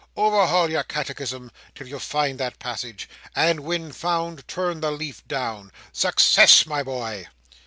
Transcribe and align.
Overhaul 0.15 0.71
your 0.71 0.81
catechism 0.81 1.51
till 1.75 1.87
you 1.87 1.99
find 1.99 2.39
that 2.39 2.57
passage, 2.57 3.07
and 3.35 3.59
when 3.59 3.91
found 3.91 4.47
turn 4.47 4.79
the 4.81 4.89
leaf 4.89 5.21
down. 5.27 5.71
Success, 5.93 6.65
my 6.65 6.81
boy!" 6.81 7.27